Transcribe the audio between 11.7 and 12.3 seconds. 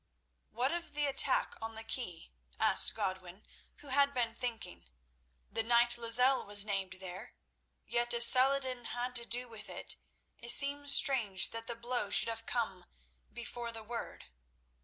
blow should